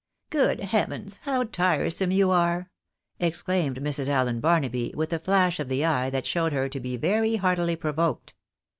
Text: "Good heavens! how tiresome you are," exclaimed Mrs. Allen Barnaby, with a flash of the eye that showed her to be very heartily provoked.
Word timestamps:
"Good 0.31 0.61
heavens! 0.61 1.19
how 1.25 1.43
tiresome 1.43 2.09
you 2.09 2.31
are," 2.31 2.71
exclaimed 3.19 3.77
Mrs. 3.81 4.07
Allen 4.07 4.39
Barnaby, 4.39 4.91
with 4.97 5.13
a 5.13 5.19
flash 5.19 5.59
of 5.59 5.69
the 5.69 5.85
eye 5.85 6.09
that 6.09 6.25
showed 6.25 6.53
her 6.53 6.67
to 6.69 6.79
be 6.79 6.97
very 6.97 7.35
heartily 7.35 7.75
provoked. 7.75 8.33